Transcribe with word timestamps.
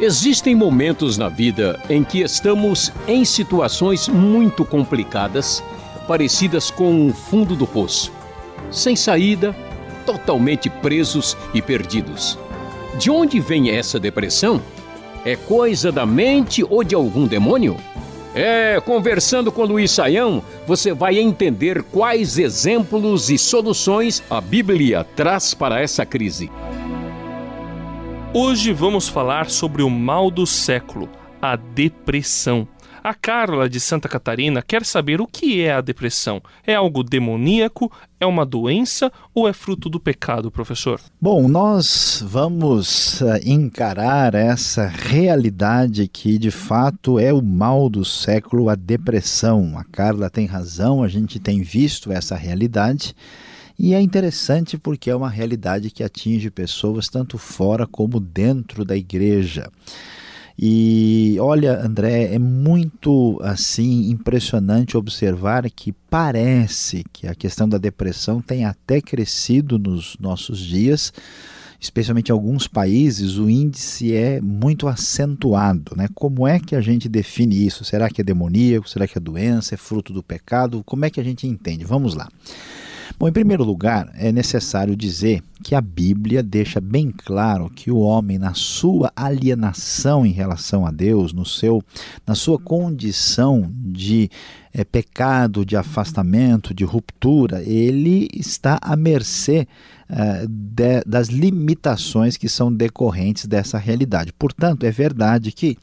Existem 0.00 0.54
momentos 0.54 1.18
na 1.18 1.28
vida 1.28 1.78
em 1.90 2.02
que 2.02 2.22
estamos 2.22 2.90
em 3.06 3.26
situações 3.26 4.08
muito 4.08 4.64
complicadas, 4.64 5.62
parecidas 6.08 6.70
com 6.70 7.08
o 7.08 7.12
fundo 7.12 7.54
do 7.54 7.66
poço, 7.66 8.10
sem 8.70 8.96
saída, 8.96 9.54
totalmente 10.06 10.70
presos 10.70 11.36
e 11.52 11.60
perdidos. 11.60 12.38
De 12.98 13.10
onde 13.10 13.38
vem 13.38 13.70
essa 13.70 14.00
depressão? 14.00 14.58
É 15.22 15.36
coisa 15.36 15.92
da 15.92 16.06
mente 16.06 16.64
ou 16.64 16.82
de 16.82 16.94
algum 16.94 17.26
demônio? 17.26 17.76
É, 18.34 18.80
conversando 18.80 19.52
com 19.52 19.66
Luiz 19.66 19.90
Saião, 19.90 20.42
você 20.66 20.94
vai 20.94 21.18
entender 21.18 21.82
quais 21.82 22.38
exemplos 22.38 23.28
e 23.28 23.36
soluções 23.36 24.22
a 24.30 24.40
Bíblia 24.40 25.06
traz 25.14 25.52
para 25.52 25.82
essa 25.82 26.06
crise. 26.06 26.50
Hoje 28.34 28.72
vamos 28.72 29.08
falar 29.08 29.50
sobre 29.50 29.82
o 29.82 29.90
mal 29.90 30.30
do 30.30 30.46
século, 30.46 31.06
a 31.40 31.54
depressão. 31.54 32.66
A 33.04 33.12
Carla 33.12 33.68
de 33.68 33.78
Santa 33.78 34.08
Catarina 34.08 34.62
quer 34.62 34.86
saber 34.86 35.20
o 35.20 35.26
que 35.26 35.60
é 35.60 35.74
a 35.74 35.82
depressão. 35.82 36.40
É 36.66 36.74
algo 36.74 37.04
demoníaco? 37.04 37.92
É 38.18 38.24
uma 38.24 38.46
doença 38.46 39.12
ou 39.34 39.46
é 39.46 39.52
fruto 39.52 39.90
do 39.90 40.00
pecado, 40.00 40.50
professor? 40.50 40.98
Bom, 41.20 41.46
nós 41.46 42.24
vamos 42.26 43.20
uh, 43.20 43.38
encarar 43.44 44.34
essa 44.34 44.86
realidade 44.86 46.08
que 46.08 46.38
de 46.38 46.50
fato 46.50 47.18
é 47.18 47.34
o 47.34 47.42
mal 47.42 47.90
do 47.90 48.02
século, 48.02 48.70
a 48.70 48.74
depressão. 48.74 49.74
A 49.76 49.84
Carla 49.84 50.30
tem 50.30 50.46
razão, 50.46 51.02
a 51.02 51.08
gente 51.08 51.38
tem 51.38 51.60
visto 51.60 52.10
essa 52.10 52.34
realidade. 52.34 53.14
E 53.82 53.94
é 53.94 54.00
interessante 54.00 54.78
porque 54.78 55.10
é 55.10 55.16
uma 55.16 55.28
realidade 55.28 55.90
que 55.90 56.04
atinge 56.04 56.52
pessoas 56.52 57.08
tanto 57.08 57.36
fora 57.36 57.84
como 57.84 58.20
dentro 58.20 58.84
da 58.84 58.96
igreja. 58.96 59.68
E 60.56 61.36
olha, 61.40 61.84
André, 61.84 62.32
é 62.32 62.38
muito 62.38 63.40
assim 63.42 64.08
impressionante 64.08 64.96
observar 64.96 65.68
que 65.68 65.90
parece 66.08 67.04
que 67.12 67.26
a 67.26 67.34
questão 67.34 67.68
da 67.68 67.76
depressão 67.76 68.40
tem 68.40 68.64
até 68.64 69.00
crescido 69.00 69.80
nos 69.80 70.16
nossos 70.20 70.60
dias, 70.60 71.12
especialmente 71.80 72.28
em 72.28 72.32
alguns 72.32 72.68
países, 72.68 73.36
o 73.36 73.50
índice 73.50 74.14
é 74.14 74.40
muito 74.40 74.86
acentuado. 74.86 75.96
Né? 75.96 76.06
Como 76.14 76.46
é 76.46 76.60
que 76.60 76.76
a 76.76 76.80
gente 76.80 77.08
define 77.08 77.66
isso? 77.66 77.84
Será 77.84 78.08
que 78.08 78.20
é 78.20 78.24
demoníaco? 78.24 78.88
Será 78.88 79.08
que 79.08 79.18
é 79.18 79.20
doença? 79.20 79.74
É 79.74 79.76
fruto 79.76 80.12
do 80.12 80.22
pecado? 80.22 80.84
Como 80.84 81.04
é 81.04 81.10
que 81.10 81.18
a 81.18 81.24
gente 81.24 81.48
entende? 81.48 81.84
Vamos 81.84 82.14
lá. 82.14 82.28
Bom, 83.18 83.28
em 83.28 83.32
primeiro 83.32 83.64
lugar, 83.64 84.10
é 84.14 84.32
necessário 84.32 84.96
dizer 84.96 85.42
que 85.62 85.74
a 85.74 85.80
Bíblia 85.80 86.42
deixa 86.42 86.80
bem 86.80 87.12
claro 87.12 87.70
que 87.70 87.90
o 87.90 87.98
homem, 87.98 88.38
na 88.38 88.54
sua 88.54 89.12
alienação 89.14 90.26
em 90.26 90.32
relação 90.32 90.84
a 90.84 90.90
Deus, 90.90 91.32
no 91.32 91.46
seu, 91.46 91.82
na 92.26 92.34
sua 92.34 92.58
condição 92.58 93.70
de 93.74 94.28
é, 94.74 94.82
pecado, 94.84 95.64
de 95.64 95.76
afastamento, 95.76 96.74
de 96.74 96.84
ruptura, 96.84 97.62
ele 97.62 98.28
está 98.34 98.78
à 98.82 98.96
mercê 98.96 99.68
é, 100.08 100.46
de, 100.48 101.04
das 101.06 101.28
limitações 101.28 102.36
que 102.36 102.48
são 102.48 102.72
decorrentes 102.72 103.46
dessa 103.46 103.78
realidade. 103.78 104.32
Portanto, 104.32 104.84
é 104.84 104.90
verdade 104.90 105.52
que 105.52 105.76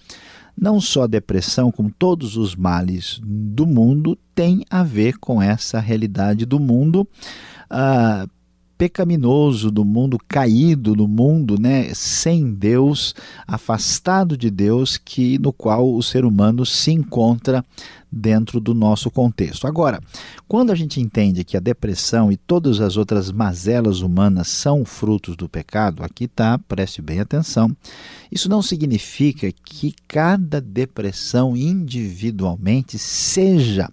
não 0.59 0.81
só 0.81 1.03
a 1.03 1.07
depressão, 1.07 1.71
como 1.71 1.89
todos 1.89 2.35
os 2.35 2.55
males 2.55 3.21
do 3.23 3.65
mundo, 3.65 4.17
tem 4.35 4.65
a 4.69 4.83
ver 4.83 5.17
com 5.17 5.41
essa 5.41 5.79
realidade 5.79 6.45
do 6.45 6.59
mundo. 6.59 7.07
Uh, 7.71 8.29
pecaminoso 8.79 9.69
do 9.69 9.83
mundo, 9.83 10.17
caído 10.25 10.95
do 10.95 11.05
mundo, 11.05 11.59
né, 11.59 11.93
sem 11.93 12.53
Deus, 12.53 13.13
afastado 13.45 14.37
de 14.37 14.49
Deus, 14.49 14.97
que 14.97 15.37
no 15.37 15.51
qual 15.51 15.93
o 15.93 16.01
ser 16.01 16.23
humano 16.23 16.65
se 16.65 16.89
encontra 16.93 17.63
dentro 18.09 18.57
do 18.61 18.73
nosso 18.73 19.11
contexto. 19.11 19.67
Agora, 19.67 19.99
quando 20.47 20.71
a 20.71 20.75
gente 20.75 21.01
entende 21.01 21.43
que 21.43 21.57
a 21.57 21.59
depressão 21.59 22.31
e 22.31 22.37
todas 22.37 22.79
as 22.79 22.95
outras 22.95 23.33
mazelas 23.33 23.99
humanas 23.99 24.47
são 24.47 24.85
frutos 24.85 25.35
do 25.35 25.49
pecado, 25.49 26.01
aqui 26.01 26.23
está, 26.23 26.57
preste 26.57 27.01
bem 27.01 27.19
atenção, 27.19 27.75
isso 28.31 28.47
não 28.47 28.61
significa 28.61 29.51
que 29.51 29.93
cada 30.07 30.61
depressão 30.61 31.55
individualmente 31.55 32.97
seja 32.97 33.89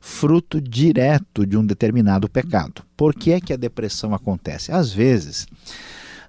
fruto 0.00 0.60
direto 0.60 1.46
de 1.46 1.56
um 1.56 1.64
determinado 1.64 2.28
pecado. 2.28 2.82
Por 2.96 3.14
que 3.14 3.32
é 3.32 3.40
que 3.40 3.52
a 3.52 3.56
depressão 3.56 4.14
acontece? 4.14 4.72
Às 4.72 4.92
vezes, 4.92 5.46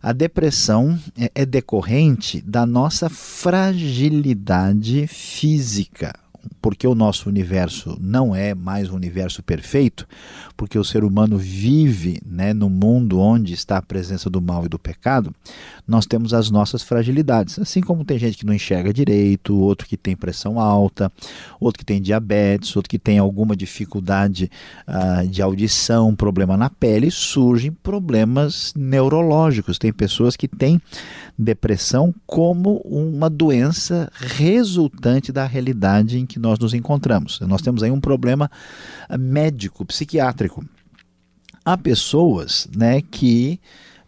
a 0.01 0.11
depressão 0.11 0.99
é, 1.17 1.31
é 1.35 1.45
decorrente 1.45 2.41
da 2.41 2.65
nossa 2.65 3.09
fragilidade 3.09 5.07
física 5.07 6.13
porque 6.61 6.87
o 6.87 6.95
nosso 6.95 7.27
universo 7.27 7.97
não 7.99 8.35
é 8.35 8.53
mais 8.53 8.89
um 8.89 8.95
universo 8.95 9.41
perfeito, 9.41 10.07
porque 10.55 10.77
o 10.77 10.83
ser 10.83 11.03
humano 11.03 11.37
vive 11.37 12.21
né, 12.25 12.53
no 12.53 12.69
mundo 12.69 13.19
onde 13.19 13.53
está 13.53 13.77
a 13.77 13.81
presença 13.81 14.29
do 14.29 14.41
mal 14.41 14.65
e 14.65 14.69
do 14.69 14.77
pecado, 14.77 15.33
nós 15.87 16.05
temos 16.05 16.33
as 16.33 16.49
nossas 16.49 16.83
fragilidades. 16.83 17.57
Assim 17.59 17.81
como 17.81 18.05
tem 18.05 18.19
gente 18.19 18.37
que 18.37 18.45
não 18.45 18.53
enxerga 18.53 18.93
direito, 18.93 19.55
outro 19.57 19.87
que 19.87 19.97
tem 19.97 20.15
pressão 20.15 20.59
alta, 20.59 21.11
outro 21.59 21.79
que 21.79 21.85
tem 21.85 22.01
diabetes, 22.01 22.75
outro 22.75 22.89
que 22.89 22.99
tem 22.99 23.17
alguma 23.17 23.55
dificuldade 23.55 24.49
uh, 24.87 25.27
de 25.27 25.41
audição, 25.41 26.15
problema 26.15 26.55
na 26.55 26.69
pele, 26.69 27.09
surgem 27.11 27.71
problemas 27.71 28.73
neurológicos. 28.75 29.77
Tem 29.77 29.91
pessoas 29.91 30.35
que 30.35 30.47
têm 30.47 30.81
depressão 31.37 32.13
como 32.25 32.77
uma 32.85 33.29
doença 33.29 34.11
resultante 34.13 35.31
da 35.31 35.45
realidade 35.45 36.19
em 36.19 36.25
que 36.31 36.39
nós 36.39 36.57
nos 36.57 36.73
encontramos. 36.73 37.39
Nós 37.41 37.61
temos 37.61 37.83
aí 37.83 37.91
um 37.91 37.99
problema 37.99 38.49
médico, 39.19 39.85
psiquiátrico. 39.85 40.65
Há 41.63 41.77
pessoas 41.77 42.67
né, 42.75 43.01
que 43.01 43.59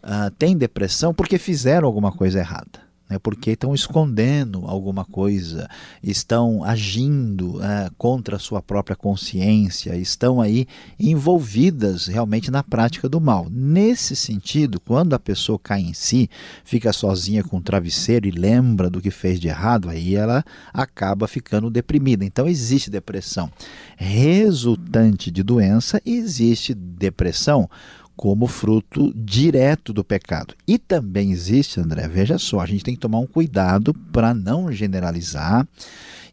uh, 0.02 0.30
têm 0.32 0.56
depressão 0.56 1.14
porque 1.14 1.38
fizeram 1.38 1.86
alguma 1.86 2.10
coisa 2.10 2.38
errada 2.38 2.83
né, 3.14 3.18
porque 3.22 3.52
estão 3.52 3.74
escondendo 3.74 4.64
alguma 4.66 5.04
coisa, 5.04 5.68
estão 6.02 6.64
agindo 6.64 7.62
é, 7.62 7.88
contra 7.96 8.36
a 8.36 8.38
sua 8.38 8.60
própria 8.60 8.96
consciência, 8.96 9.96
estão 9.96 10.40
aí 10.40 10.66
envolvidas 10.98 12.06
realmente 12.06 12.50
na 12.50 12.62
prática 12.62 13.08
do 13.08 13.20
mal. 13.20 13.46
Nesse 13.50 14.16
sentido, 14.16 14.80
quando 14.80 15.14
a 15.14 15.18
pessoa 15.18 15.58
cai 15.58 15.80
em 15.80 15.94
si, 15.94 16.28
fica 16.64 16.92
sozinha 16.92 17.44
com 17.44 17.58
o 17.58 17.62
travesseiro 17.62 18.26
e 18.26 18.30
lembra 18.30 18.90
do 18.90 19.00
que 19.00 19.10
fez 19.10 19.38
de 19.38 19.48
errado, 19.48 19.88
aí 19.88 20.16
ela 20.16 20.44
acaba 20.72 21.28
ficando 21.28 21.70
deprimida. 21.70 22.24
Então 22.24 22.48
existe 22.48 22.90
depressão 22.90 23.50
resultante 23.96 25.30
de 25.30 25.42
doença 25.42 26.00
existe 26.04 26.74
depressão 26.74 27.68
como 28.16 28.46
fruto 28.46 29.12
direto 29.14 29.92
do 29.92 30.04
pecado. 30.04 30.54
E 30.66 30.78
também 30.78 31.32
existe, 31.32 31.80
André, 31.80 32.06
veja 32.08 32.38
só, 32.38 32.60
a 32.60 32.66
gente 32.66 32.84
tem 32.84 32.94
que 32.94 33.00
tomar 33.00 33.18
um 33.18 33.26
cuidado 33.26 33.92
para 34.12 34.32
não 34.32 34.70
generalizar 34.70 35.66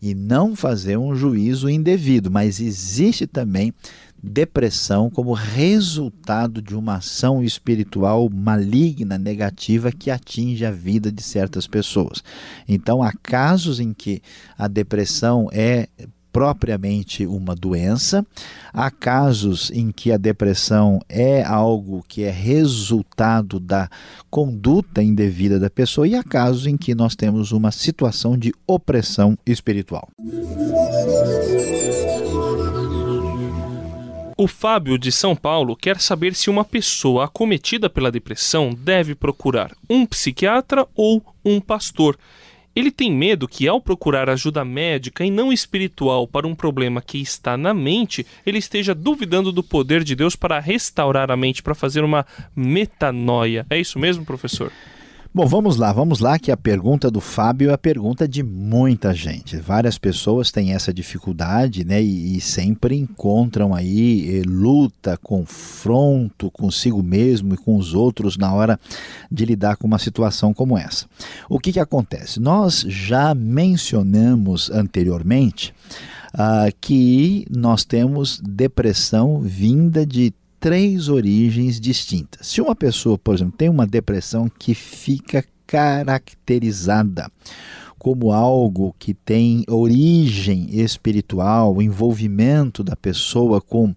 e 0.02 0.16
não 0.16 0.56
fazer 0.56 0.98
um 0.98 1.16
juízo 1.16 1.70
indevido, 1.70 2.32
mas 2.32 2.60
existe 2.60 3.28
também 3.28 3.74
depressão 4.24 5.10
como 5.10 5.34
resultado 5.34 6.62
de 6.62 6.76
uma 6.76 6.98
ação 6.98 7.44
espiritual 7.44 8.30
maligna, 8.30 9.18
negativa 9.18 9.92
que 9.92 10.12
atinge 10.12 10.64
a 10.64 10.72
vida 10.72 11.12
de 11.12 11.24
certas 11.24 11.66
pessoas. 11.66 12.24
Então, 12.68 13.02
há 13.02 13.12
casos 13.24 13.80
em 13.80 13.94
que 13.94 14.22
a 14.58 14.68
depressão 14.68 15.50
é 15.52 15.88
propriamente 16.32 17.26
uma 17.26 17.56
doença. 17.56 18.26
Há 18.74 18.90
casos 18.90 19.72
em 19.72 19.92
que 19.92 20.12
a 20.12 20.18
depressão 20.18 21.00
é 21.10 21.44
algo 21.44 22.04
que 22.08 22.24
é 22.24 22.32
resultado 22.32 23.60
da 23.60 23.90
conduta 24.30 25.04
indevida 25.04 25.60
da 25.60 25.70
pessoa, 25.70 26.08
e 26.08 26.16
há 26.16 26.24
casos 26.24 26.66
em 26.68 26.78
que 26.78 26.96
nós 26.96 27.16
temos 27.16 27.52
uma 27.52 27.72
situação 27.72 28.38
de 28.38 28.54
opressão 28.66 29.38
espiritual. 29.46 30.08
O 34.38 34.48
Fábio 34.48 34.98
de 34.98 35.12
São 35.12 35.36
Paulo 35.36 35.76
quer 35.76 36.02
saber 36.02 36.34
se 36.34 36.50
uma 36.50 36.66
pessoa 36.66 37.26
acometida 37.26 37.88
pela 37.88 38.12
depressão 38.12 38.74
deve 38.74 39.14
procurar 39.14 39.72
um 39.88 40.04
psiquiatra 40.04 40.88
ou 40.96 41.24
um 41.46 41.62
pastor. 41.62 42.18
Ele 42.76 42.90
tem 42.90 43.12
medo 43.12 43.48
que, 43.48 43.68
ao 43.68 43.82
procurar 43.82 44.30
ajuda 44.30 44.64
médica 44.64 45.26
e 45.26 45.32
não 45.32 45.52
espiritual 45.52 46.26
para 46.26 46.48
um 46.48 46.56
problema 46.56 47.02
que 47.02 47.18
está 47.18 47.58
na 47.58 47.74
mente, 47.74 48.26
ele 48.46 48.58
esteja 48.58 48.96
duvidando 48.96 49.52
do 49.52 49.62
poder 49.62 50.04
de 50.04 50.16
Deus 50.16 50.36
para 50.36 50.60
restaurar 50.60 51.30
a 51.32 51.36
mente, 51.36 51.62
para 51.62 51.76
fazer 51.76 52.04
uma 52.04 52.26
metanoia. 52.56 53.66
É 53.70 53.78
isso 53.78 54.00
mesmo, 54.00 54.24
professor? 54.24 54.72
Bom, 55.34 55.48
vamos 55.48 55.78
lá, 55.78 55.94
vamos 55.94 56.20
lá, 56.20 56.38
que 56.38 56.52
a 56.52 56.58
pergunta 56.58 57.10
do 57.10 57.22
Fábio 57.22 57.70
é 57.70 57.74
a 57.74 57.78
pergunta 57.78 58.28
de 58.28 58.44
muita 58.44 59.14
gente. 59.14 59.56
Várias 59.56 59.98
pessoas 59.98 60.52
têm 60.52 60.74
essa 60.74 60.94
dificuldade, 60.94 61.86
né, 61.86 62.04
e, 62.04 62.36
e 62.36 62.42
sempre 62.42 62.98
encontram 62.98 63.74
aí 63.74 64.42
eh, 64.42 64.44
luta, 64.46 65.18
confronto 65.24 66.52
consigo 66.52 67.02
mesmo 67.02 67.54
e 67.54 67.58
com 67.58 67.78
os 67.78 67.94
outros 67.94 68.36
na 68.36 68.54
hora 68.54 68.78
de 69.32 69.46
lidar 69.46 69.78
com 69.78 69.88
uma 69.88 70.00
situação 70.00 70.54
como 70.54 70.78
essa. 70.78 71.06
O 71.48 71.60
que, 71.60 71.72
que 71.72 71.80
acontece? 71.80 72.38
Nós 72.38 72.82
já 72.82 73.34
mencionamos 73.34 74.70
anteriormente 74.70 75.74
ah, 76.34 76.68
que 76.82 77.48
nós 77.50 77.86
temos 77.86 78.42
depressão 78.42 79.40
vinda 79.40 80.06
de 80.06 80.34
três 80.62 81.10
origens 81.10 81.80
distintas. 81.80 82.48
Se 82.48 82.62
uma 82.62 82.76
pessoa, 82.76 83.18
por 83.18 83.34
exemplo, 83.34 83.56
tem 83.58 83.68
uma 83.68 83.88
depressão 83.88 84.48
que 84.48 84.76
fica 84.76 85.44
caracterizada 85.66 87.30
como 87.98 88.32
algo 88.32 88.96
que 88.98 89.14
tem 89.14 89.64
origem 89.68 90.68
espiritual, 90.72 91.82
envolvimento 91.82 92.84
da 92.84 92.96
pessoa 92.96 93.62
com 93.62 93.94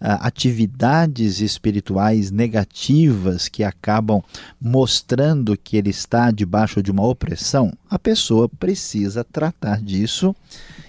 ah, 0.00 0.26
atividades 0.26 1.40
espirituais 1.40 2.32
negativas 2.32 3.48
que 3.48 3.62
acabam 3.62 4.22
mostrando 4.60 5.56
que 5.56 5.76
ele 5.76 5.90
está 5.90 6.32
debaixo 6.32 6.82
de 6.82 6.90
uma 6.90 7.06
opressão, 7.06 7.72
a 7.88 7.96
pessoa 7.98 8.48
precisa 8.48 9.22
tratar 9.22 9.80
disso 9.80 10.34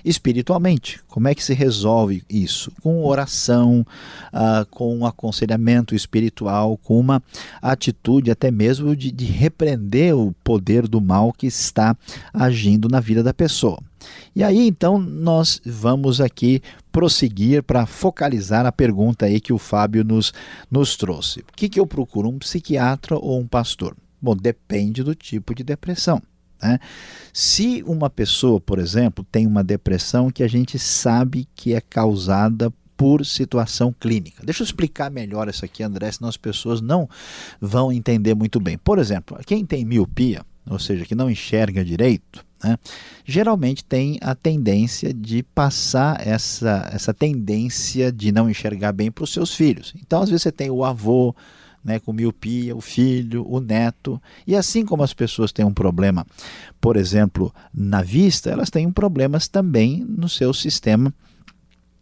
espiritualmente. 0.06 1.02
Como 1.08 1.28
é 1.28 1.36
que 1.36 1.44
se 1.44 1.54
resolve 1.54 2.24
isso? 2.30 2.72
Com 2.82 3.04
oração, 3.04 3.86
uh, 4.32 4.66
com 4.70 4.96
um 4.96 5.06
aconselhamento 5.06 5.96
espiritual, 5.96 6.78
com 6.78 7.00
uma 7.00 7.22
atitude 7.62 8.30
até 8.30 8.52
mesmo 8.52 8.96
de, 8.96 9.12
de 9.12 9.26
repreender 9.26 10.16
o 10.16 10.34
poder 10.44 10.88
do 10.88 11.02
mal 11.02 11.34
que 11.34 11.48
está 11.48 11.98
agindo 12.32 12.88
na 12.88 13.00
vida 13.00 13.24
da 13.24 13.34
pessoa. 13.34 13.80
E 14.36 14.44
aí 14.44 14.68
então 14.68 15.00
nós 15.00 15.60
vamos 15.66 16.22
aqui 16.22 16.62
prosseguir 16.92 17.64
para 17.64 17.86
focalizar 17.86 18.66
a 18.66 18.72
pergunta 18.72 19.26
aí 19.26 19.40
que 19.40 19.52
o 19.52 19.58
Fábio 19.58 20.04
nos, 20.04 20.32
nos 20.70 20.96
trouxe. 20.96 21.40
O 21.40 21.56
que, 21.56 21.68
que 21.68 21.80
eu 21.80 21.88
procuro, 21.88 22.30
um 22.30 22.38
psiquiatra 22.38 23.18
ou 23.18 23.40
um 23.40 23.48
pastor? 23.48 23.96
Bom, 24.22 24.36
depende 24.36 25.04
do 25.04 25.16
tipo 25.16 25.54
de 25.56 25.64
depressão. 25.64 26.22
Né? 26.62 26.80
Se 27.34 27.84
uma 27.86 28.10
pessoa, 28.10 28.60
por 28.60 28.80
exemplo, 28.80 29.26
tem 29.32 29.46
uma 29.46 29.64
depressão 29.64 30.30
que 30.30 30.44
a 30.44 30.48
gente 30.48 30.80
sabe 30.80 31.48
que 31.56 31.74
é 31.74 31.82
causada 31.82 32.72
por 32.98 33.26
situação 33.26 33.94
clínica. 34.00 34.44
Deixa 34.46 34.64
eu 34.64 34.66
explicar 34.66 35.12
melhor 35.12 35.50
isso 35.50 35.66
aqui, 35.66 35.84
André, 35.84 36.12
senão 36.12 36.30
as 36.30 36.38
pessoas 36.38 36.82
não 36.82 37.10
vão 37.60 37.92
entender 37.92 38.34
muito 38.34 38.60
bem. 38.60 38.78
Por 38.78 39.00
exemplo, 39.00 39.38
quem 39.46 39.66
tem 39.66 39.84
miopia, 39.84 40.46
ou 40.70 40.80
seja, 40.80 41.06
que 41.06 41.14
não 41.14 41.30
enxerga 41.30 41.84
direito, 41.84 42.46
né, 42.64 42.78
geralmente 43.26 43.84
tem 43.84 44.18
a 44.22 44.34
tendência 44.34 45.14
de 45.14 45.44
passar 45.44 46.26
essa, 46.26 46.90
essa 46.92 47.14
tendência 47.14 48.12
de 48.12 48.32
não 48.32 48.50
enxergar 48.50 48.94
bem 48.94 49.12
para 49.12 49.24
os 49.24 49.34
seus 49.34 49.54
filhos. 49.54 49.94
Então, 50.02 50.22
às 50.22 50.30
vezes, 50.30 50.44
você 50.44 50.52
tem 50.52 50.70
o 50.70 50.84
avô, 50.84 51.36
né, 51.86 52.00
com 52.00 52.12
miopia, 52.12 52.76
o 52.76 52.82
filho, 52.82 53.46
o 53.48 53.60
neto. 53.60 54.20
E 54.48 54.56
assim 54.56 54.84
como 54.84 55.04
as 55.04 55.14
pessoas 55.14 55.52
têm 55.52 55.64
um 55.64 55.74
problema, 55.74 56.26
por 56.82 56.98
exemplo, 56.98 57.54
na 57.72 58.02
vista, 58.02 58.50
elas 58.50 58.72
têm 58.72 58.92
problemas 58.92 59.48
também 59.48 60.04
no 60.04 60.28
seu 60.28 60.52
sistema 60.52 61.14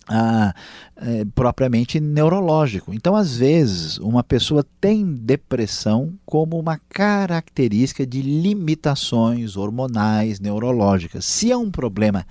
ah, 0.08 0.54
é, 0.96 1.26
propriamente 1.36 2.00
neurológico. 2.00 2.94
Então, 2.94 3.16
às 3.16 3.38
vezes, 3.38 3.98
uma 3.98 4.24
pessoa 4.24 4.66
tem 4.80 5.06
depressão 5.14 6.14
como 6.26 6.58
uma 6.58 6.80
característica 6.90 8.06
de 8.06 8.22
limitações 8.22 9.58
hormonais, 9.58 10.40
neurológicas. 10.40 11.26
Se 11.26 11.52
é 11.52 11.58
um 11.58 11.70
problema 11.70 12.26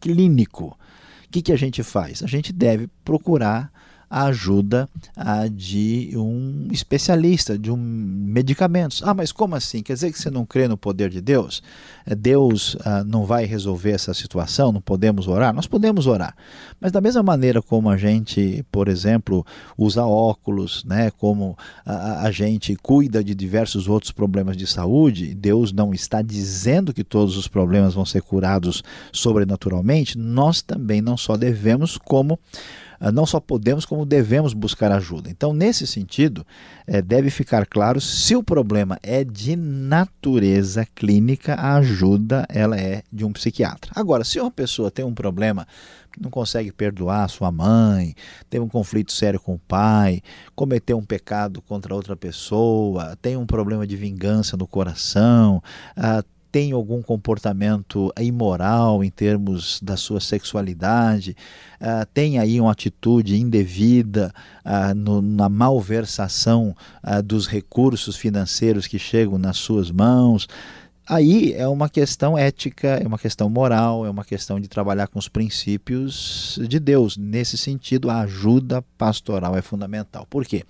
clínico, 0.00 0.76
o 1.26 1.30
que, 1.30 1.42
que 1.42 1.52
a 1.52 1.56
gente 1.56 1.82
faz? 1.82 2.22
A 2.22 2.26
gente 2.26 2.52
deve 2.52 2.88
procurar 3.04 3.72
a 4.12 4.24
ajuda 4.24 4.86
a, 5.16 5.48
de 5.48 6.10
um 6.16 6.68
especialista, 6.70 7.58
de 7.58 7.70
um 7.70 7.78
medicamentos. 7.78 9.02
Ah, 9.02 9.14
mas 9.14 9.32
como 9.32 9.56
assim? 9.56 9.82
Quer 9.82 9.94
dizer 9.94 10.12
que 10.12 10.18
você 10.18 10.28
não 10.28 10.44
crê 10.44 10.68
no 10.68 10.76
poder 10.76 11.08
de 11.08 11.18
Deus? 11.18 11.62
É, 12.04 12.14
Deus 12.14 12.76
ah, 12.84 13.02
não 13.02 13.24
vai 13.24 13.46
resolver 13.46 13.92
essa 13.92 14.12
situação? 14.12 14.70
Não 14.70 14.82
podemos 14.82 15.28
orar? 15.28 15.54
Nós 15.54 15.66
podemos 15.66 16.06
orar. 16.06 16.36
Mas 16.78 16.92
da 16.92 17.00
mesma 17.00 17.22
maneira 17.22 17.62
como 17.62 17.88
a 17.88 17.96
gente, 17.96 18.62
por 18.70 18.86
exemplo, 18.86 19.46
usa 19.78 20.04
óculos, 20.04 20.84
né, 20.84 21.10
como 21.12 21.56
a, 21.86 22.26
a 22.26 22.30
gente 22.30 22.76
cuida 22.76 23.24
de 23.24 23.34
diversos 23.34 23.88
outros 23.88 24.12
problemas 24.12 24.58
de 24.58 24.66
saúde, 24.66 25.34
Deus 25.34 25.72
não 25.72 25.94
está 25.94 26.20
dizendo 26.20 26.92
que 26.92 27.02
todos 27.02 27.38
os 27.38 27.48
problemas 27.48 27.94
vão 27.94 28.04
ser 28.04 28.20
curados 28.20 28.82
sobrenaturalmente, 29.10 30.18
nós 30.18 30.60
também 30.60 31.00
não 31.00 31.16
só 31.16 31.34
devemos, 31.34 31.96
como 31.96 32.38
ah, 32.91 32.91
não 33.10 33.26
só 33.26 33.40
podemos, 33.40 33.84
como 33.84 34.06
devemos 34.06 34.52
buscar 34.52 34.92
ajuda. 34.92 35.30
Então, 35.30 35.52
nesse 35.52 35.86
sentido, 35.86 36.46
é, 36.86 37.02
deve 37.02 37.30
ficar 37.30 37.66
claro 37.66 38.00
se 38.00 38.36
o 38.36 38.42
problema 38.42 38.98
é 39.02 39.24
de 39.24 39.56
natureza 39.56 40.86
clínica, 40.94 41.54
a 41.54 41.76
ajuda 41.76 42.46
ela 42.48 42.78
é 42.78 43.02
de 43.12 43.24
um 43.24 43.32
psiquiatra. 43.32 43.90
Agora, 43.94 44.22
se 44.22 44.38
uma 44.38 44.50
pessoa 44.50 44.90
tem 44.90 45.04
um 45.04 45.14
problema 45.14 45.66
não 46.20 46.30
consegue 46.30 46.72
perdoar 46.72 47.28
sua 47.28 47.50
mãe, 47.50 48.14
tem 48.50 48.60
um 48.60 48.68
conflito 48.68 49.12
sério 49.12 49.40
com 49.40 49.54
o 49.54 49.58
pai, 49.58 50.20
cometeu 50.54 50.98
um 50.98 51.04
pecado 51.04 51.62
contra 51.62 51.94
outra 51.94 52.16
pessoa, 52.16 53.16
tem 53.20 53.36
um 53.36 53.46
problema 53.46 53.86
de 53.86 53.96
vingança 53.96 54.56
no 54.56 54.66
coração, 54.66 55.62
uh, 55.96 56.22
tem 56.52 56.72
algum 56.72 57.00
comportamento 57.00 58.12
imoral 58.20 59.02
em 59.02 59.10
termos 59.10 59.80
da 59.82 59.96
sua 59.96 60.20
sexualidade, 60.20 61.34
uh, 61.80 62.06
tem 62.12 62.38
aí 62.38 62.60
uma 62.60 62.70
atitude 62.70 63.40
indevida 63.40 64.32
uh, 64.62 64.94
no, 64.94 65.22
na 65.22 65.48
malversação 65.48 66.76
uh, 67.02 67.22
dos 67.22 67.46
recursos 67.46 68.16
financeiros 68.16 68.86
que 68.86 68.98
chegam 68.98 69.38
nas 69.38 69.56
suas 69.56 69.90
mãos, 69.90 70.46
Aí 71.04 71.52
é 71.54 71.66
uma 71.66 71.88
questão 71.88 72.38
ética, 72.38 73.00
é 73.02 73.06
uma 73.06 73.18
questão 73.18 73.50
moral, 73.50 74.06
é 74.06 74.10
uma 74.10 74.24
questão 74.24 74.60
de 74.60 74.68
trabalhar 74.68 75.08
com 75.08 75.18
os 75.18 75.28
princípios 75.28 76.60
de 76.68 76.78
Deus. 76.78 77.16
Nesse 77.16 77.58
sentido, 77.58 78.08
a 78.08 78.20
ajuda 78.20 78.82
pastoral 78.96 79.56
é 79.56 79.62
fundamental. 79.62 80.24
Por 80.30 80.46
quê? 80.46 80.64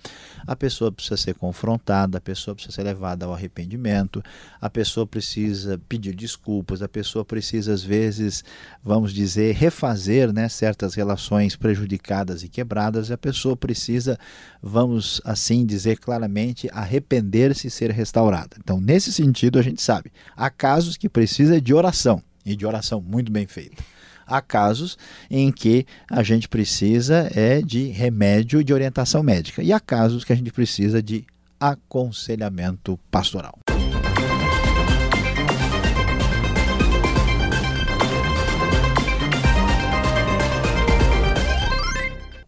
A 0.47 0.55
pessoa 0.55 0.91
precisa 0.91 1.17
ser 1.17 1.35
confrontada, 1.35 2.17
a 2.17 2.21
pessoa 2.21 2.55
precisa 2.55 2.73
ser 2.73 2.83
levada 2.83 3.27
ao 3.27 3.33
arrependimento, 3.33 4.23
a 4.59 4.71
pessoa 4.71 5.05
precisa 5.05 5.79
pedir 5.87 6.15
desculpas, 6.15 6.81
a 6.81 6.89
pessoa 6.89 7.23
precisa, 7.23 7.71
às 7.71 7.83
vezes, 7.83 8.43
vamos 8.83 9.13
dizer, 9.13 9.53
refazer 9.53 10.33
né, 10.33 10.49
certas 10.49 10.95
relações 10.95 11.55
prejudicadas 11.55 12.41
e 12.41 12.49
quebradas, 12.49 13.09
e 13.09 13.13
a 13.13 13.17
pessoa 13.17 13.55
precisa, 13.55 14.17
vamos 14.63 15.19
assim 15.25 15.65
dizer 15.65 15.97
claramente, 15.99 16.69
arrepender-se 16.71 17.67
e 17.67 17.71
ser 17.71 17.91
restaurada. 17.91 18.55
Então, 18.57 18.79
nesse 18.79 19.11
sentido, 19.11 19.59
a 19.59 19.61
gente 19.61 19.81
sabe 19.81 20.11
Há 20.35 20.49
casos 20.49 20.95
que 20.95 21.09
precisa 21.09 21.59
de 21.59 21.73
oração, 21.73 22.23
e 22.45 22.55
de 22.55 22.65
oração 22.65 23.01
muito 23.01 23.31
bem 23.31 23.45
feita. 23.45 23.83
Há 24.25 24.41
casos 24.41 24.97
em 25.29 25.51
que 25.51 25.85
a 26.09 26.23
gente 26.23 26.47
precisa 26.47 27.29
é 27.35 27.61
de 27.61 27.87
remédio 27.87 28.63
de 28.63 28.73
orientação 28.73 29.21
médica. 29.21 29.61
E 29.61 29.73
há 29.73 29.79
casos 29.79 30.23
que 30.23 30.31
a 30.31 30.35
gente 30.35 30.51
precisa 30.51 31.03
de 31.03 31.25
aconselhamento 31.59 32.97
pastoral. 33.11 33.59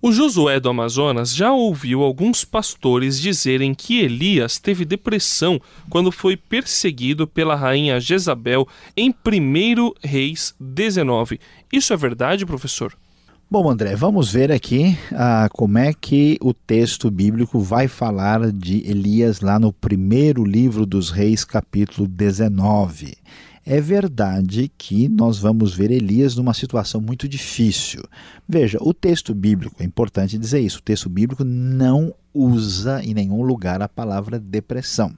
O 0.05 0.11
Josué 0.11 0.59
do 0.59 0.69
Amazonas 0.69 1.35
já 1.35 1.51
ouviu 1.51 2.03
alguns 2.03 2.45
pastores 2.45 3.19
dizerem 3.19 3.73
que 3.73 4.01
Elias 4.01 4.59
teve 4.59 4.85
depressão 4.85 5.59
quando 5.89 6.11
foi 6.11 6.37
perseguido 6.37 7.25
pela 7.25 7.55
rainha 7.55 7.99
Jezabel 7.99 8.67
em 8.95 9.09
1 9.09 9.93
Reis 10.03 10.53
19. 10.59 11.39
Isso 11.73 11.91
é 11.91 11.97
verdade, 11.97 12.45
professor? 12.45 12.95
Bom, 13.49 13.67
André, 13.67 13.95
vamos 13.95 14.31
ver 14.31 14.51
aqui 14.51 14.95
ah, 15.11 15.49
como 15.51 15.79
é 15.79 15.91
que 15.91 16.37
o 16.39 16.53
texto 16.53 17.09
bíblico 17.09 17.59
vai 17.59 17.87
falar 17.87 18.51
de 18.51 18.87
Elias 18.87 19.41
lá 19.41 19.57
no 19.57 19.73
primeiro 19.73 20.45
livro 20.45 20.85
dos 20.85 21.09
Reis, 21.09 21.43
capítulo 21.43 22.07
19. 22.07 23.17
É 23.67 23.81
verdade 23.81 24.71
que 24.77 25.09
nós 25.09 25.39
vamos 25.39 25.73
ver 25.73 25.89
Elias 25.89 26.35
numa 26.35 26.53
situação 26.53 27.01
muito 27.01 27.27
difícil. 27.27 28.03
Veja, 28.47 28.77
o 28.79 28.93
texto 28.93 29.33
bíblico, 29.33 29.81
é 29.81 29.83
importante 29.83 30.37
dizer 30.37 30.59
isso, 30.59 30.77
o 30.77 30.83
texto 30.83 31.09
bíblico 31.09 31.43
não 31.43 32.13
usa 32.31 33.03
em 33.03 33.15
nenhum 33.15 33.41
lugar 33.41 33.81
a 33.81 33.89
palavra 33.89 34.39
depressão. 34.39 35.17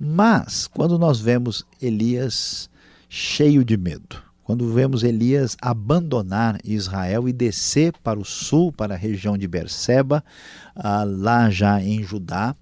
Mas, 0.00 0.66
quando 0.66 0.98
nós 0.98 1.20
vemos 1.20 1.66
Elias 1.80 2.70
cheio 3.10 3.62
de 3.62 3.76
medo, 3.76 4.22
quando 4.42 4.72
vemos 4.72 5.02
Elias 5.02 5.54
abandonar 5.60 6.58
Israel 6.64 7.28
e 7.28 7.32
descer 7.32 7.92
para 8.02 8.18
o 8.18 8.24
sul, 8.24 8.72
para 8.72 8.94
a 8.94 8.98
região 8.98 9.36
de 9.36 9.46
Berseba, 9.46 10.24
ah, 10.74 11.04
lá 11.04 11.50
já 11.50 11.82
em 11.82 12.02
Judá, 12.02 12.56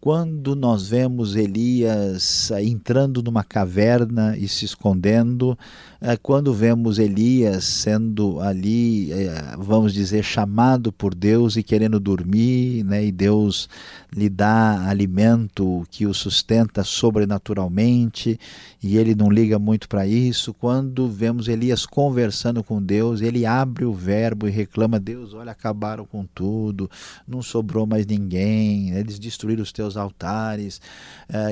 quando 0.00 0.56
nós 0.56 0.88
vemos 0.88 1.36
Elias 1.36 2.50
eh, 2.50 2.64
entrando 2.64 3.22
numa 3.22 3.44
caverna 3.44 4.34
e 4.36 4.48
se 4.48 4.64
escondendo, 4.64 5.58
eh, 6.00 6.16
quando 6.16 6.54
vemos 6.54 6.98
Elias 6.98 7.64
sendo 7.64 8.40
ali, 8.40 9.12
eh, 9.12 9.54
vamos 9.58 9.92
dizer, 9.92 10.24
chamado 10.24 10.90
por 10.90 11.14
Deus 11.14 11.56
e 11.56 11.62
querendo 11.62 12.00
dormir, 12.00 12.82
né, 12.82 13.04
e 13.04 13.12
Deus 13.12 13.68
lhe 14.16 14.30
dá 14.30 14.88
alimento 14.88 15.86
que 15.90 16.06
o 16.06 16.14
sustenta 16.14 16.82
sobrenaturalmente, 16.82 18.40
e 18.82 18.96
ele 18.96 19.14
não 19.14 19.30
liga 19.30 19.58
muito 19.58 19.86
para 19.86 20.06
isso. 20.06 20.54
Quando 20.54 21.08
vemos 21.08 21.46
Elias 21.46 21.84
conversando 21.84 22.64
com 22.64 22.82
Deus, 22.82 23.20
ele 23.20 23.44
abre 23.44 23.84
o 23.84 23.92
verbo 23.92 24.48
e 24.48 24.50
reclama: 24.50 24.98
Deus, 24.98 25.34
olha, 25.34 25.52
acabaram 25.52 26.06
com 26.06 26.24
tudo, 26.24 26.90
não 27.28 27.42
sobrou 27.42 27.86
mais 27.86 28.06
ninguém, 28.06 28.90
eles 28.92 29.18
destruíram 29.18 29.62
os 29.62 29.70
teus 29.70 29.89
altares, 29.96 30.80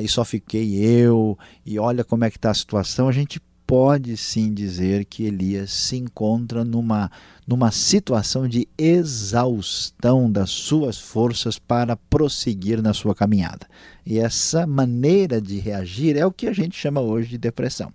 e 0.03 0.09
só 0.09 0.25
fiquei 0.25 0.77
eu, 0.77 1.39
e 1.65 1.79
olha 1.79 2.05
como 2.05 2.25
é 2.25 2.31
que 2.31 2.37
está 2.37 2.51
a 2.51 2.55
situação. 2.55 3.09
A 3.09 3.13
gente 3.13 3.41
pode 3.69 4.17
sim 4.17 4.55
dizer 4.55 5.05
que 5.05 5.25
Elias 5.25 5.71
se 5.71 5.95
encontra 5.99 6.65
numa, 6.65 7.11
numa 7.47 7.71
situação 7.71 8.49
de 8.49 8.67
exaustão 8.79 10.33
das 10.33 10.49
suas 10.49 10.99
forças 10.99 11.59
para 11.59 11.95
prosseguir 11.95 12.81
na 12.81 12.95
sua 12.95 13.15
caminhada. 13.15 13.67
E 14.07 14.19
essa 14.19 14.67
maneira 14.67 15.39
de 15.39 15.59
reagir 15.59 16.17
é 16.17 16.25
o 16.25 16.33
que 16.33 16.47
a 16.47 16.53
gente 16.55 16.79
chama 16.79 17.03
hoje 17.03 17.29
de 17.29 17.37
depressão. 17.37 17.93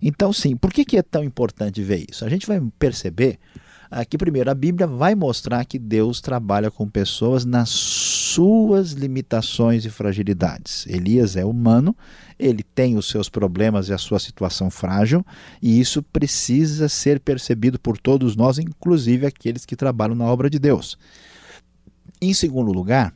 Então, 0.00 0.32
sim, 0.32 0.56
por 0.56 0.72
que, 0.72 0.82
que 0.82 0.96
é 0.96 1.02
tão 1.02 1.22
importante 1.22 1.82
ver 1.82 2.06
isso? 2.10 2.24
A 2.24 2.30
gente 2.30 2.46
vai 2.46 2.58
perceber 2.78 3.38
Aqui, 3.94 4.16
primeiro, 4.16 4.50
a 4.50 4.54
Bíblia 4.54 4.86
vai 4.86 5.14
mostrar 5.14 5.66
que 5.66 5.78
Deus 5.78 6.18
trabalha 6.18 6.70
com 6.70 6.88
pessoas 6.88 7.44
nas 7.44 7.68
suas 7.68 8.92
limitações 8.92 9.84
e 9.84 9.90
fragilidades. 9.90 10.86
Elias 10.86 11.36
é 11.36 11.44
humano, 11.44 11.94
ele 12.38 12.62
tem 12.62 12.96
os 12.96 13.06
seus 13.06 13.28
problemas 13.28 13.90
e 13.90 13.92
a 13.92 13.98
sua 13.98 14.18
situação 14.18 14.70
frágil, 14.70 15.22
e 15.60 15.78
isso 15.78 16.02
precisa 16.02 16.88
ser 16.88 17.20
percebido 17.20 17.78
por 17.78 17.98
todos 17.98 18.34
nós, 18.34 18.58
inclusive 18.58 19.26
aqueles 19.26 19.66
que 19.66 19.76
trabalham 19.76 20.14
na 20.14 20.24
obra 20.24 20.48
de 20.48 20.58
Deus. 20.58 20.96
Em 22.18 22.32
segundo 22.32 22.72
lugar, 22.72 23.12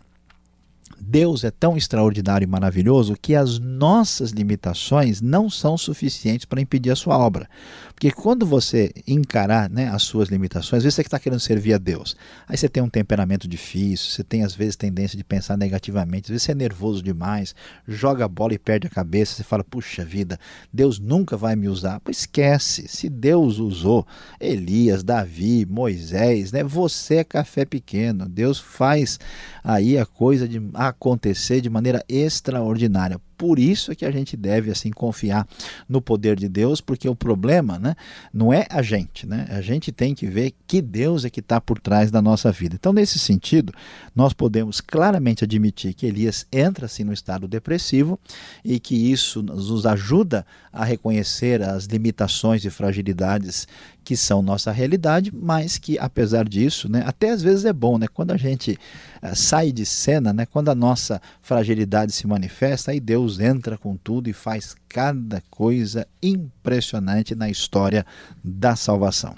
Deus 1.17 1.45
é 1.45 1.51
tão 1.51 1.79
extraordinário 1.79 2.45
e 2.45 2.47
maravilhoso 2.47 3.17
que 3.17 3.35
as 3.35 3.59
nossas 3.59 4.33
limitações 4.33 5.23
não 5.23 5.49
são 5.49 5.79
suficientes 5.79 6.45
para 6.45 6.61
impedir 6.61 6.91
a 6.91 6.95
sua 6.95 7.17
obra. 7.17 7.49
Porque 7.95 8.11
quando 8.11 8.45
você 8.45 8.93
encarar 9.09 9.71
né, 9.71 9.89
as 9.89 10.03
suas 10.03 10.29
limitações, 10.29 10.81
às 10.81 10.83
vezes 10.83 10.97
você 10.97 11.01
está 11.01 11.19
querendo 11.19 11.41
servir 11.41 11.73
a 11.73 11.79
Deus. 11.79 12.15
Aí 12.47 12.55
você 12.55 12.69
tem 12.69 12.83
um 12.83 12.91
temperamento 12.91 13.49
difícil, 13.49 14.11
você 14.11 14.23
tem 14.23 14.45
às 14.45 14.55
vezes 14.55 14.77
tendência 14.77 15.17
de 15.17 15.25
pensar 15.25 15.57
negativamente, 15.57 16.27
às 16.27 16.29
vezes 16.29 16.43
você 16.43 16.53
é 16.53 16.55
nervoso 16.55 17.03
demais, 17.03 17.55
joga 17.89 18.27
a 18.27 18.29
bola 18.29 18.53
e 18.53 18.59
perde 18.59 18.87
a 18.87 18.91
cabeça, 18.91 19.37
você 19.37 19.43
fala, 19.43 19.65
puxa 19.65 20.05
vida, 20.05 20.39
Deus 20.71 20.99
nunca 20.99 21.39
vai 21.39 21.57
me 21.57 21.67
usar. 21.67 21.99
Pois 22.01 22.19
esquece, 22.19 22.87
se 22.87 23.09
Deus 23.09 23.57
usou 23.57 24.07
Elias, 24.39 25.03
Davi, 25.03 25.65
Moisés, 25.65 26.53
né, 26.53 26.63
você 26.63 27.17
é 27.17 27.25
café 27.25 27.65
pequeno. 27.65 28.29
Deus 28.29 28.61
faz 28.61 29.19
aí 29.65 29.97
a 29.97 30.05
coisa 30.05 30.47
de 30.47 30.61
acontecer 31.07 31.61
de 31.61 31.71
maneira 31.71 32.05
extraordinária. 32.09 33.21
Por 33.37 33.59
isso 33.59 33.93
é 33.93 33.95
que 33.95 34.05
a 34.05 34.11
gente 34.11 34.37
deve 34.37 34.71
assim 34.71 34.91
confiar 34.91 35.47
no 35.89 36.01
poder 36.01 36.37
de 36.37 36.49
Deus, 36.49 36.81
porque 36.81 37.09
o 37.09 37.15
problema 37.15 37.79
né, 37.79 37.95
não 38.33 38.53
é 38.53 38.67
a 38.71 38.83
gente, 38.83 39.27
né? 39.27 39.47
A 39.51 39.61
gente 39.61 39.93
tem 39.93 40.15
que 40.15 40.27
ver 40.27 40.55
que 40.67 40.81
Deus 40.81 41.25
é 41.25 41.31
que 41.31 41.41
está 41.41 41.61
por 41.61 41.79
trás 41.79 42.11
da 42.11 42.23
nossa 42.23 42.51
vida. 42.51 42.77
Então, 42.79 42.93
nesse 42.93 43.19
sentido, 43.19 43.73
nós 44.15 44.33
podemos 44.33 44.81
claramente 44.81 45.45
admitir 45.45 45.95
que 45.95 46.07
Elias 46.07 46.47
entra 46.53 46.87
assim 46.87 47.05
no 47.05 47.13
estado 47.13 47.47
depressivo 47.47 48.19
e 48.65 48.81
que 48.81 48.95
isso 49.11 49.43
nos 49.43 49.87
ajuda 49.87 50.47
a 50.73 50.85
reconhecer 50.85 51.63
as 51.63 51.85
limitações 51.85 52.65
e 52.65 52.71
fragilidades 52.71 53.67
que 54.07 54.17
são 54.17 54.41
nossa 54.41 54.71
realidade, 54.71 55.33
mas 55.35 55.79
que 55.79 55.99
apesar 55.99 56.49
disso, 56.49 56.89
né, 56.89 57.03
até 57.05 57.31
às 57.31 57.43
vezes 57.43 57.65
é 57.65 57.73
bom, 57.73 57.99
né, 57.99 58.07
quando 58.07 58.31
a 58.31 58.37
gente 58.37 58.79
uh, 59.21 59.35
sai 59.35 59.73
de 59.73 59.85
cena, 59.85 60.33
né, 60.33 60.47
quando 60.47 60.69
a 60.69 60.77
nossa 60.77 61.21
fragilidade 61.43 62.13
se 62.13 62.25
manifesta, 62.25 62.93
aí 62.93 63.01
Deus 63.27 63.41
entra 63.41 63.77
com 63.77 63.97
tudo 63.97 64.29
e 64.29 64.33
faz 64.33 64.77
cada 64.89 65.43
coisa 65.51 66.07
impressionante 66.23 67.35
na 67.35 67.51
história 67.51 68.07
da 68.43 68.77
salvação. 68.77 69.35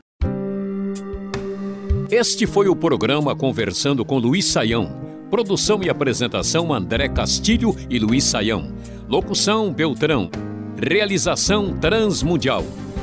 Este 2.10 2.46
foi 2.46 2.68
o 2.68 2.76
programa 2.76 3.34
Conversando 3.34 4.04
com 4.04 4.18
Luiz 4.18 4.44
Saião. 4.44 5.00
Produção 5.30 5.82
e 5.82 5.88
apresentação 5.88 6.72
André 6.72 7.08
Castilho 7.08 7.74
e 7.88 7.98
Luiz 7.98 8.24
Saião. 8.24 8.74
Locução 9.08 9.72
Beltrão. 9.72 10.30
Realização 10.76 11.74
Transmundial. 11.78 12.64